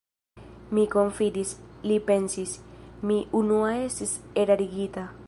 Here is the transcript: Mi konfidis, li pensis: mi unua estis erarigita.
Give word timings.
Mi 0.77 0.85
konfidis, 0.95 1.51
li 1.91 1.99
pensis: 2.09 2.57
mi 3.11 3.21
unua 3.43 3.71
estis 3.87 4.19
erarigita. 4.47 5.09